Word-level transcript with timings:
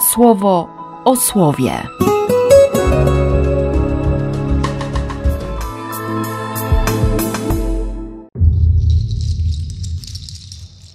słowo 0.00 0.68
o 1.04 1.16
słowie. 1.16 1.82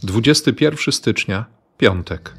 Dwudziesty 0.04 0.54
pierwszy 0.54 0.92
stycznia, 0.92 1.46
piątek. 1.78 2.34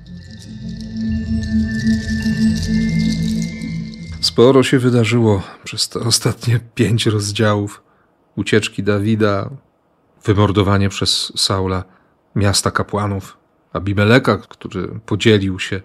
Sporo 4.21 4.63
się 4.63 4.79
wydarzyło 4.79 5.43
przez 5.65 5.89
te 5.89 6.01
ostatnie 6.01 6.61
pięć 6.75 7.07
rozdziałów. 7.07 7.83
Ucieczki 8.37 8.83
Dawida, 8.83 9.51
wymordowanie 10.25 10.89
przez 10.89 11.33
Saula 11.37 11.85
miasta 12.35 12.71
kapłanów, 12.71 13.37
Abimeleka, 13.73 14.39
który 14.39 14.89
podzielił 15.07 15.59
się 15.59 15.81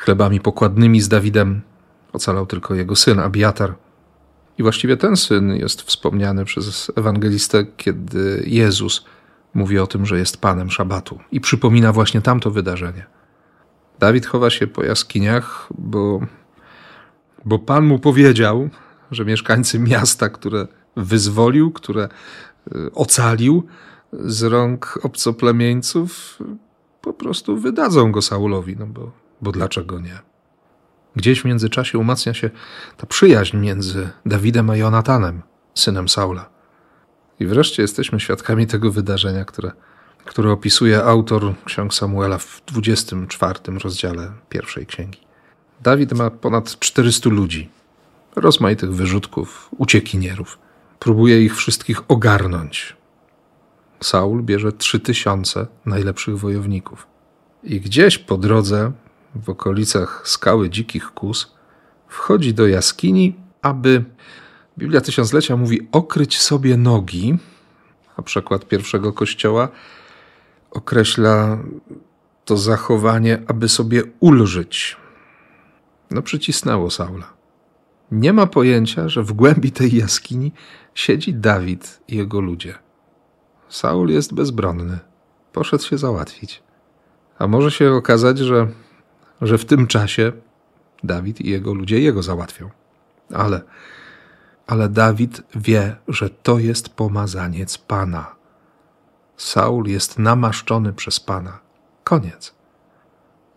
chlebami 0.00 0.40
pokładnymi 0.40 1.00
z 1.00 1.08
Dawidem. 1.08 1.60
Ocalał 2.12 2.46
tylko 2.46 2.74
jego 2.74 2.96
syn 2.96 3.18
Abiatar. 3.18 3.74
I 4.58 4.62
właściwie 4.62 4.96
ten 4.96 5.16
syn 5.16 5.56
jest 5.56 5.82
wspomniany 5.82 6.44
przez 6.44 6.92
ewangelistę, 6.96 7.66
kiedy 7.76 8.42
Jezus 8.46 9.04
mówi 9.54 9.78
o 9.78 9.86
tym, 9.86 10.06
że 10.06 10.18
jest 10.18 10.40
panem 10.40 10.70
szabatu 10.70 11.18
i 11.32 11.40
przypomina 11.40 11.92
właśnie 11.92 12.20
tamto 12.20 12.50
wydarzenie. 12.50 13.06
Dawid 13.98 14.26
chowa 14.26 14.50
się 14.50 14.66
po 14.66 14.84
jaskiniach, 14.84 15.68
bo, 15.78 16.20
bo 17.44 17.58
Pan 17.58 17.86
mu 17.86 17.98
powiedział, 17.98 18.68
że 19.10 19.24
mieszkańcy 19.24 19.78
miasta, 19.78 20.28
które 20.28 20.66
wyzwolił, 20.96 21.70
które 21.70 22.08
y, 22.74 22.92
ocalił 22.94 23.66
z 24.12 24.42
rąk 24.42 24.98
obcoplemieńców, 25.02 26.38
po 27.00 27.12
prostu 27.12 27.56
wydadzą 27.56 28.12
go 28.12 28.22
Saulowi, 28.22 28.76
no 28.76 28.86
bo, 28.86 29.19
bo 29.42 29.52
dlaczego 29.52 30.00
nie? 30.00 30.18
Gdzieś 31.16 31.40
w 31.40 31.44
międzyczasie 31.44 31.98
umacnia 31.98 32.34
się 32.34 32.50
ta 32.96 33.06
przyjaźń 33.06 33.56
między 33.56 34.08
Dawidem 34.26 34.70
a 34.70 34.76
Jonatanem, 34.76 35.42
synem 35.74 36.08
Saula. 36.08 36.50
I 37.40 37.46
wreszcie 37.46 37.82
jesteśmy 37.82 38.20
świadkami 38.20 38.66
tego 38.66 38.92
wydarzenia, 38.92 39.44
które, 39.44 39.72
które 40.24 40.52
opisuje 40.52 41.04
autor 41.04 41.54
ksiąg 41.64 41.94
Samuela 41.94 42.38
w 42.38 42.62
24 42.66 43.58
rozdziale 43.84 44.32
pierwszej 44.48 44.86
księgi. 44.86 45.18
Dawid 45.82 46.12
ma 46.12 46.30
ponad 46.30 46.78
400 46.78 47.30
ludzi, 47.30 47.70
rozmaitych 48.36 48.94
wyrzutków, 48.94 49.68
uciekinierów. 49.78 50.58
Próbuje 50.98 51.44
ich 51.44 51.56
wszystkich 51.56 52.10
ogarnąć. 52.10 52.96
Saul 54.02 54.42
bierze 54.42 54.72
3000 54.72 55.66
najlepszych 55.86 56.38
wojowników. 56.38 57.06
I 57.62 57.80
gdzieś 57.80 58.18
po 58.18 58.36
drodze, 58.36 58.92
w 59.34 59.50
okolicach 59.50 60.22
skały 60.24 60.70
dzikich 60.70 61.10
kus, 61.10 61.54
wchodzi 62.08 62.54
do 62.54 62.66
jaskini, 62.66 63.36
aby 63.62 64.04
Biblia 64.78 65.00
Tysiąclecia 65.00 65.56
mówi 65.56 65.88
okryć 65.92 66.40
sobie 66.40 66.76
nogi, 66.76 67.38
a 68.16 68.22
przykład 68.22 68.68
pierwszego 68.68 69.12
kościoła 69.12 69.68
określa 70.70 71.58
to 72.44 72.56
zachowanie, 72.56 73.42
aby 73.46 73.68
sobie 73.68 74.02
ulżyć. 74.20 74.96
No 76.10 76.22
przycisnęło 76.22 76.90
Saula. 76.90 77.32
Nie 78.10 78.32
ma 78.32 78.46
pojęcia, 78.46 79.08
że 79.08 79.22
w 79.22 79.32
głębi 79.32 79.72
tej 79.72 79.96
jaskini 79.96 80.52
siedzi 80.94 81.34
Dawid 81.34 82.00
i 82.08 82.16
jego 82.16 82.40
ludzie. 82.40 82.74
Saul 83.68 84.10
jest 84.10 84.34
bezbronny. 84.34 84.98
Poszedł 85.52 85.84
się 85.84 85.98
załatwić. 85.98 86.62
A 87.38 87.46
może 87.46 87.70
się 87.70 87.92
okazać, 87.92 88.38
że, 88.38 88.68
że 89.42 89.58
w 89.58 89.64
tym 89.64 89.86
czasie 89.86 90.32
Dawid 91.04 91.40
i 91.40 91.50
jego 91.50 91.74
ludzie 91.74 92.00
jego 92.00 92.22
załatwią. 92.22 92.70
Ale 93.34 93.60
ale 94.70 94.88
Dawid 94.88 95.42
wie, 95.54 95.96
że 96.08 96.30
to 96.30 96.58
jest 96.58 96.88
pomazaniec 96.88 97.78
Pana. 97.78 98.34
Saul 99.36 99.86
jest 99.86 100.18
namaszczony 100.18 100.92
przez 100.92 101.20
Pana. 101.20 101.58
Koniec. 102.04 102.54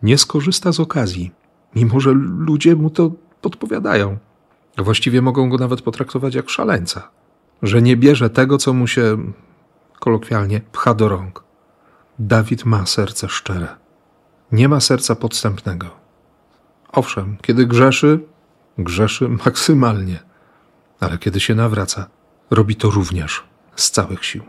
Nie 0.02 0.18
skorzysta 0.18 0.72
z 0.72 0.80
okazji, 0.80 1.32
mimo 1.74 2.00
że 2.00 2.12
ludzie 2.38 2.76
mu 2.76 2.90
to 2.90 3.10
podpowiadają. 3.40 4.18
Właściwie 4.78 5.22
mogą 5.22 5.48
go 5.48 5.56
nawet 5.56 5.82
potraktować 5.82 6.34
jak 6.34 6.50
szaleńca, 6.50 7.10
że 7.62 7.82
nie 7.82 7.96
bierze 7.96 8.30
tego, 8.30 8.58
co 8.58 8.72
mu 8.72 8.86
się 8.86 9.32
kolokwialnie 10.00 10.60
pcha 10.60 10.94
do 10.94 11.08
rąk. 11.08 11.44
Dawid 12.18 12.64
ma 12.64 12.86
serce 12.86 13.28
szczere. 13.28 13.83
Nie 14.52 14.68
ma 14.68 14.80
serca 14.80 15.14
podstępnego. 15.14 15.90
Owszem, 16.92 17.36
kiedy 17.42 17.66
grzeszy, 17.66 18.20
grzeszy 18.78 19.28
maksymalnie 19.28 20.34
ale 21.04 21.18
kiedy 21.18 21.40
się 21.40 21.54
nawraca, 21.54 22.06
robi 22.50 22.76
to 22.76 22.90
również 22.90 23.42
z 23.76 23.90
całych 23.90 24.24
sił. 24.24 24.42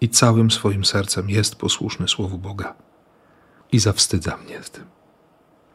I 0.00 0.08
całym 0.08 0.50
swoim 0.50 0.84
sercem 0.84 1.30
jest 1.30 1.56
posłuszny 1.56 2.08
Słowu 2.08 2.38
Boga. 2.38 2.74
I 3.72 3.78
zawstydza 3.78 4.36
mnie 4.36 4.62
w 4.62 4.70
tym. 4.70 4.84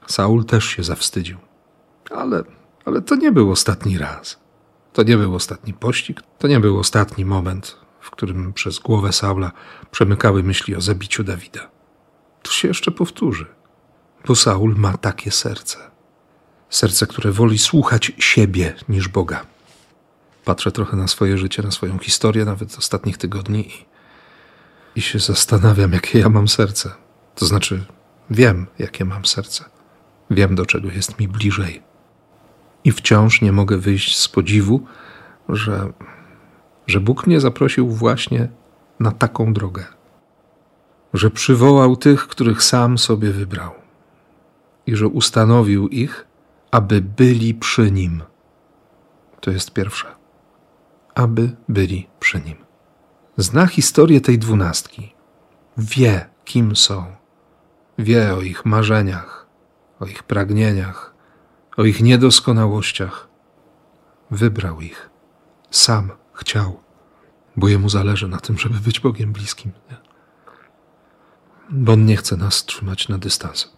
Saul 0.08 0.46
też 0.46 0.66
się 0.66 0.84
zawstydził. 0.84 1.38
Ale, 2.12 2.44
ale 2.86 3.02
to 3.02 3.16
nie 3.16 3.32
był 3.32 3.52
ostatni 3.52 3.98
raz. 3.98 4.40
To 4.94 5.04
nie 5.04 5.18
był 5.18 5.36
ostatni 5.36 5.74
pościg, 5.74 6.22
to 6.40 6.48
nie 6.48 6.60
był 6.60 6.80
ostatni 6.80 7.26
moment, 7.26 7.78
w 8.00 8.12
którym 8.12 8.54
przez 8.54 8.80
głowę 8.80 9.14
Saula 9.14 9.52
przemykały 9.92 10.44
myśli 10.44 10.76
o 10.76 10.82
zabiciu 10.82 11.24
Dawida. 11.24 11.70
To 12.44 12.52
się 12.52 12.68
jeszcze 12.68 12.92
powtórzy, 12.92 13.46
bo 14.28 14.36
Saul 14.36 14.76
ma 14.76 14.98
takie 14.98 15.32
serce. 15.32 15.78
Serce, 16.70 17.08
które 17.08 17.32
woli 17.32 17.58
słuchać 17.58 18.12
siebie 18.18 18.76
niż 18.90 19.08
Boga 19.08 19.46
patrzę 20.46 20.72
trochę 20.72 20.98
na 20.98 21.08
swoje 21.08 21.38
życie, 21.38 21.64
na 21.64 21.72
swoją 21.72 21.98
historię, 22.00 22.46
nawet 22.46 22.78
ostatnich 22.78 23.18
tygodni 23.18 23.68
i, 23.68 23.86
i 24.96 25.02
się 25.02 25.20
zastanawiam, 25.20 25.94
jakie 25.94 26.20
ja 26.20 26.30
mam 26.30 26.48
serce. 26.48 26.92
To 27.36 27.46
znaczy, 27.46 27.86
wiem, 28.30 28.68
jakie 28.80 29.06
mam 29.06 29.26
serce. 29.26 29.66
Wiem, 30.30 30.56
do 30.56 30.66
czego 30.66 30.92
jest 30.92 31.20
mi 31.20 31.28
bliżej. 31.28 31.82
I 32.84 32.92
wciąż 32.92 33.42
nie 33.42 33.52
mogę 33.52 33.78
wyjść 33.78 34.18
z 34.18 34.28
podziwu, 34.28 34.86
że, 35.50 35.94
że 36.88 37.00
Bóg 37.00 37.28
mnie 37.28 37.40
zaprosił 37.40 37.90
właśnie 37.90 38.50
na 39.00 39.12
taką 39.12 39.54
drogę. 39.54 39.86
Że 41.14 41.32
przywołał 41.32 41.96
tych, 41.96 42.28
których 42.28 42.64
sam 42.64 42.98
sobie 42.98 43.32
wybrał. 43.32 43.72
I 44.88 44.96
że 44.96 45.08
ustanowił 45.08 45.88
ich, 45.88 46.28
aby 46.72 47.02
byli 47.02 47.54
przy 47.54 47.92
nim. 47.92 48.24
To 49.42 49.52
jest 49.52 49.74
pierwsze 49.74 50.22
aby 51.16 51.56
byli 51.70 52.08
przy 52.20 52.42
nim. 52.42 52.56
Zna 53.38 53.68
historię 53.68 54.22
tej 54.22 54.40
dwunastki. 54.40 55.16
Wie, 55.78 56.30
kim 56.46 56.76
są. 56.76 57.16
Wie 57.98 58.34
o 58.34 58.42
ich 58.42 58.66
marzeniach, 58.66 59.48
o 60.00 60.06
ich 60.06 60.24
pragnieniach, 60.24 61.14
o 61.78 61.84
ich 61.84 62.02
niedoskonałościach. 62.02 63.28
Wybrał 64.32 64.82
ich. 64.82 65.10
Sam 65.72 66.12
chciał, 66.34 66.80
bo 67.58 67.68
jemu 67.68 67.90
zależy 67.90 68.28
na 68.28 68.40
tym, 68.40 68.58
żeby 68.58 68.80
być 68.80 69.00
Bogiem 69.00 69.34
bliskim. 69.34 69.72
Nie? 69.90 70.11
Bo 71.72 71.94
on 71.94 72.06
nie 72.06 72.18
chce 72.18 72.38
nas 72.38 72.66
trzymać 72.66 73.10
na 73.10 73.18
dystans. 73.18 73.74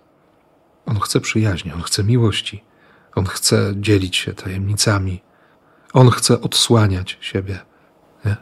On 0.86 1.00
chce 1.00 1.20
przyjaźni, 1.20 1.72
on 1.72 1.82
chce 1.82 2.04
miłości, 2.04 2.64
on 3.16 3.26
chce 3.26 3.74
dzielić 3.76 4.18
się 4.18 4.34
tajemnicami, 4.34 5.22
on 5.94 6.10
chce 6.10 6.42
odsłaniać 6.42 7.18
siebie. 7.22 7.60
Nie? 8.26 8.38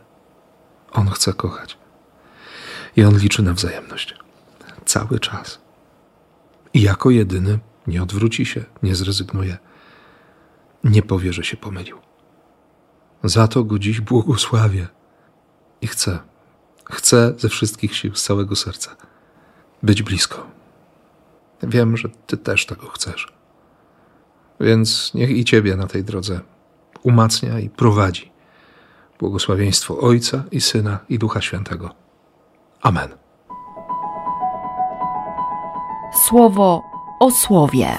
On 0.92 1.10
chce 1.10 1.34
kochać. 1.34 1.78
I 2.96 3.04
on 3.04 3.18
liczy 3.18 3.44
na 3.44 3.54
wzajemność. 3.54 4.16
Cały 4.86 5.20
czas. 5.20 5.62
I 6.74 6.82
jako 6.82 7.10
jedyny 7.10 7.60
nie 7.88 8.04
odwróci 8.04 8.46
się, 8.46 8.66
nie 8.84 8.96
zrezygnuje. 8.96 9.58
Nie 10.84 11.02
powie, 11.02 11.34
że 11.34 11.44
się 11.44 11.58
pomylił. 11.58 11.98
Za 13.24 13.48
to 13.48 13.64
go 13.64 13.80
dziś 13.80 14.02
błogosławię. 14.02 14.88
I 15.82 15.88
chcę, 15.88 16.20
chcę 16.92 17.34
ze 17.38 17.50
wszystkich 17.50 17.96
sił, 17.96 18.16
z 18.16 18.24
całego 18.24 18.56
serca 18.56 18.96
być 19.84 20.04
blisko. 20.04 20.48
Wiem, 21.64 21.98
że 21.98 22.10
Ty 22.28 22.38
też 22.38 22.66
tego 22.66 22.88
chcesz. 22.88 23.34
Więc 24.60 25.12
niech 25.14 25.30
i 25.30 25.46
Ciebie 25.46 25.76
na 25.76 25.88
tej 25.88 26.04
drodze 26.04 26.40
umacnia 27.04 27.60
i 27.60 27.70
prowadzi. 27.70 28.32
Błogosławieństwo 29.20 29.98
Ojca 29.98 30.44
i 30.52 30.62
Syna 30.62 31.00
i 31.10 31.20
Ducha 31.20 31.42
Świętego. 31.42 31.90
Amen. 32.82 33.10
Słowo 36.28 36.84
o 37.20 37.32
słowie. 37.32 37.98